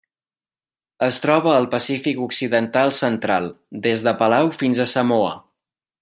[1.07, 3.51] Es troba al Pacífic occidental central:
[3.87, 5.35] des de Palau fins a Samoa.